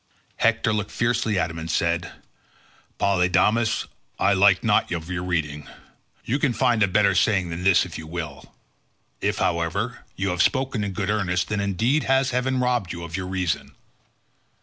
[0.37, 2.11] Hector looked fiercely at him and said,
[2.97, 3.85] "Polydamas,
[4.17, 5.67] I like not of your reading.
[6.25, 8.51] You can find a better saying than this if you will.
[9.21, 13.15] If, however, you have spoken in good earnest, then indeed has heaven robbed you of
[13.15, 13.75] your reason.